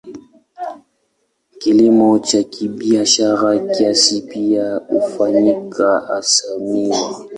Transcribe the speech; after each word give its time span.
Kilimo 1.57 2.19
cha 2.19 2.43
kibiashara 2.43 3.59
kiasi 3.59 4.21
pia 4.21 4.75
hufanyika, 4.75 5.99
hasa 6.07 6.57
miwa. 6.59 7.27